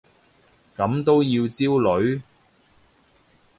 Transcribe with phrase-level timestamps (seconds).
[0.75, 2.23] 咁都要焦慮？